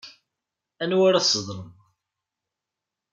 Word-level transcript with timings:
Anwa 0.83 1.03
ara 1.09 1.21
tesḍelmeḍ? 1.23 1.69